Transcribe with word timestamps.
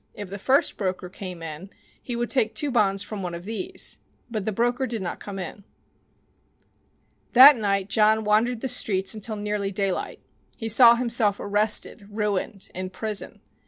If 0.15 0.29
the 0.29 0.39
first 0.39 0.77
broker 0.77 1.09
came 1.09 1.43
in 1.43 1.69
he 2.01 2.15
would 2.15 2.31
take 2.31 2.55
two 2.55 2.71
bonds 2.71 3.03
from 3.03 3.21
one 3.21 3.35
of 3.35 3.45
these. 3.45 3.99
But 4.31 4.45
the 4.45 4.51
broker 4.51 4.87
did 4.87 5.03
not 5.03 5.19
come 5.19 5.37
in. 5.37 5.63
That 7.33 7.55
night 7.55 7.87
John 7.87 8.23
wandered 8.23 8.61
the 8.61 8.67
streets 8.67 9.15
till 9.21 9.35
nearly 9.35 9.69
daylight. 9.69 10.19
He 10.57 10.69
saw 10.69 10.95
himself 10.95 11.39
arrested, 11.39 12.07
ruined, 12.09 12.71
in 12.73 12.89
prison. 12.89 13.41